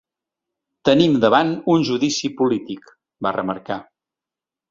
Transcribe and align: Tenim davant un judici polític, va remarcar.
Tenim 0.87 1.17
davant 1.25 1.51
un 1.75 1.85
judici 1.91 2.31
polític, 2.41 2.91
va 3.27 3.35
remarcar. 3.39 3.79